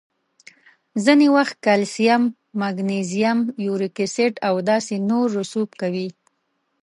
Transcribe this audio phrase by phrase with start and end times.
[1.03, 2.21] ځینې وخت کلسیم،
[2.61, 6.07] مګنیزیم، یوریک اسید او داسې نور رسوب کوي.